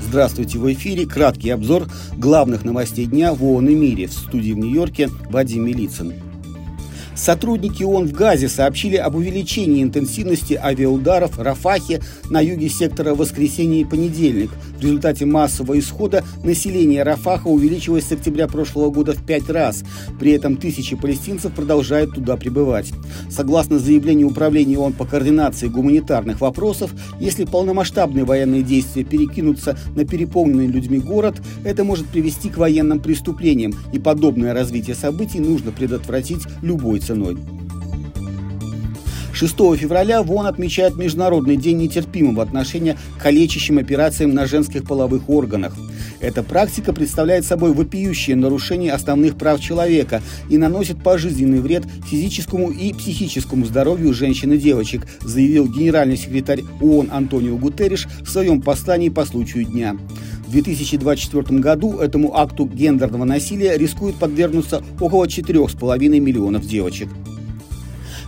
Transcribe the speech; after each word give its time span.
Здравствуйте, 0.00 0.58
в 0.58 0.72
эфире 0.72 1.06
краткий 1.06 1.50
обзор 1.50 1.88
главных 2.16 2.64
новостей 2.64 3.06
дня 3.06 3.34
в 3.34 3.44
ООН 3.44 3.68
и 3.68 3.74
мире. 3.74 4.06
В 4.06 4.12
студии 4.12 4.52
в 4.52 4.58
Нью-Йорке 4.58 5.10
Вадим 5.28 5.66
Милицын. 5.66 6.25
Сотрудники 7.16 7.82
ООН 7.82 8.08
в 8.08 8.12
Газе 8.12 8.46
сообщили 8.46 8.96
об 8.96 9.16
увеличении 9.16 9.82
интенсивности 9.82 10.52
авиаударов 10.52 11.38
в 11.38 11.42
Рафахе 11.42 12.02
на 12.28 12.40
юге 12.40 12.68
сектора 12.68 13.14
в 13.14 13.18
воскресенье 13.18 13.80
и 13.80 13.84
понедельник. 13.84 14.50
В 14.76 14.82
результате 14.82 15.24
массового 15.24 15.78
исхода 15.78 16.22
население 16.44 17.02
Рафаха 17.02 17.48
увеличилось 17.48 18.04
с 18.04 18.12
октября 18.12 18.46
прошлого 18.46 18.90
года 18.90 19.14
в 19.14 19.24
пять 19.24 19.48
раз. 19.48 19.82
При 20.20 20.32
этом 20.32 20.58
тысячи 20.58 20.94
палестинцев 20.94 21.52
продолжают 21.52 22.14
туда 22.14 22.36
прибывать. 22.36 22.92
Согласно 23.30 23.78
заявлению 23.78 24.28
Управления 24.28 24.78
ООН 24.78 24.92
по 24.92 25.06
координации 25.06 25.68
гуманитарных 25.68 26.42
вопросов, 26.42 26.90
если 27.18 27.46
полномасштабные 27.46 28.26
военные 28.26 28.62
действия 28.62 29.04
перекинутся 29.04 29.78
на 29.94 30.04
переполненный 30.04 30.66
людьми 30.66 30.98
город, 30.98 31.36
это 31.64 31.82
может 31.82 32.06
привести 32.06 32.50
к 32.50 32.58
военным 32.58 33.00
преступлениям, 33.00 33.72
и 33.94 33.98
подобное 33.98 34.52
развитие 34.52 34.94
событий 34.94 35.40
нужно 35.40 35.72
предотвратить 35.72 36.42
любой 36.60 37.00
ценой. 37.06 37.38
6 39.32 39.54
февраля 39.76 40.22
ВОН 40.22 40.46
отмечает 40.46 40.96
Международный 40.96 41.56
день 41.56 41.76
нетерпимого 41.76 42.42
отношения 42.42 42.96
к 43.18 43.22
калечащим 43.22 43.78
операциям 43.78 44.32
на 44.32 44.46
женских 44.46 44.84
половых 44.84 45.28
органах. 45.28 45.74
Эта 46.20 46.42
практика 46.42 46.94
представляет 46.94 47.44
собой 47.44 47.74
вопиющее 47.74 48.34
нарушение 48.34 48.92
основных 48.92 49.36
прав 49.36 49.60
человека 49.60 50.22
и 50.48 50.56
наносит 50.56 51.02
пожизненный 51.02 51.60
вред 51.60 51.84
физическому 52.06 52.70
и 52.70 52.94
психическому 52.94 53.66
здоровью 53.66 54.14
женщин 54.14 54.54
и 54.54 54.56
девочек, 54.56 55.06
заявил 55.20 55.68
генеральный 55.68 56.16
секретарь 56.16 56.62
ООН 56.80 57.10
Антонио 57.12 57.58
Гутерриш 57.58 58.08
в 58.22 58.30
своем 58.30 58.62
послании 58.62 59.10
по 59.10 59.26
случаю 59.26 59.64
дня. 59.66 59.96
В 60.46 60.52
2024 60.52 61.58
году 61.58 61.98
этому 61.98 62.36
акту 62.36 62.66
гендерного 62.66 63.24
насилия 63.24 63.76
рискует 63.76 64.14
подвергнуться 64.14 64.82
около 65.00 65.24
4,5 65.24 66.20
миллионов 66.20 66.66
девочек. 66.66 67.08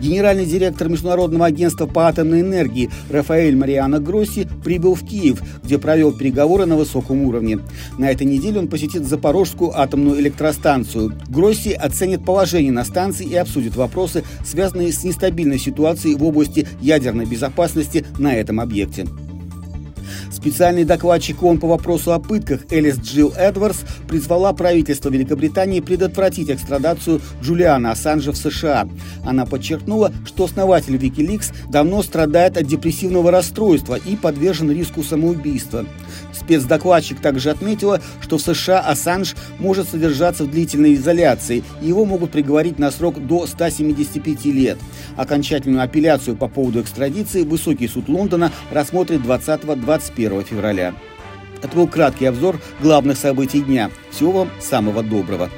Генеральный 0.00 0.44
директор 0.44 0.88
Международного 0.88 1.46
агентства 1.46 1.86
по 1.86 2.08
атомной 2.08 2.40
энергии 2.40 2.90
Рафаэль 3.10 3.56
Мариано 3.56 4.00
Гросси 4.00 4.46
прибыл 4.62 4.94
в 4.94 5.04
Киев, 5.04 5.40
где 5.62 5.78
провел 5.78 6.12
переговоры 6.12 6.66
на 6.66 6.76
высоком 6.76 7.22
уровне. 7.22 7.60
На 7.98 8.10
этой 8.10 8.26
неделе 8.26 8.58
он 8.58 8.68
посетит 8.68 9.06
Запорожскую 9.06 9.76
атомную 9.78 10.20
электростанцию. 10.20 11.14
Гросси 11.28 11.70
оценит 11.70 12.24
положение 12.24 12.72
на 12.72 12.84
станции 12.84 13.26
и 13.26 13.34
обсудит 13.34 13.76
вопросы, 13.76 14.24
связанные 14.44 14.92
с 14.92 15.04
нестабильной 15.04 15.58
ситуацией 15.58 16.16
в 16.16 16.24
области 16.24 16.68
ядерной 16.80 17.26
безопасности 17.26 18.04
на 18.18 18.34
этом 18.34 18.60
объекте. 18.60 19.06
Специальный 20.44 20.84
докладчик 20.84 21.42
ООН 21.42 21.58
по 21.58 21.66
вопросу 21.66 22.12
о 22.12 22.18
пытках 22.18 22.70
Элис 22.70 22.98
Джилл 22.98 23.32
Эдвардс 23.34 23.78
призвала 24.06 24.52
правительство 24.52 25.08
Великобритании 25.08 25.80
предотвратить 25.80 26.50
экстрадацию 26.50 27.22
Джулиана 27.42 27.92
Ассанжа 27.92 28.32
в 28.32 28.36
США. 28.36 28.86
Она 29.24 29.46
подчеркнула, 29.46 30.12
что 30.26 30.44
основатель 30.44 30.96
Wikileaks 30.96 31.54
давно 31.70 32.02
страдает 32.02 32.58
от 32.58 32.66
депрессивного 32.66 33.30
расстройства 33.30 33.94
и 33.94 34.16
подвержен 34.16 34.70
риску 34.70 35.02
самоубийства. 35.02 35.86
Спецдокладчик 36.34 37.20
также 37.20 37.48
отметила, 37.48 38.02
что 38.20 38.36
в 38.36 38.42
США 38.42 38.80
Ассанж 38.80 39.34
может 39.58 39.88
содержаться 39.88 40.44
в 40.44 40.50
длительной 40.50 40.92
изоляции, 40.94 41.64
и 41.80 41.86
его 41.86 42.04
могут 42.04 42.32
приговорить 42.32 42.78
на 42.78 42.90
срок 42.90 43.18
до 43.26 43.46
175 43.46 44.44
лет. 44.46 44.78
Окончательную 45.16 45.82
апелляцию 45.82 46.36
по 46.36 46.48
поводу 46.48 46.82
экстрадиции 46.82 47.44
Высокий 47.44 47.88
суд 47.88 48.08
Лондона 48.08 48.52
рассмотрит 48.70 49.22
20-21 49.22 50.33
февраля. 50.42 50.94
Это 51.62 51.76
был 51.76 51.88
краткий 51.88 52.26
обзор 52.26 52.60
главных 52.80 53.16
событий 53.16 53.60
дня. 53.60 53.90
Всего 54.10 54.32
вам 54.32 54.50
самого 54.60 55.02
доброго. 55.02 55.48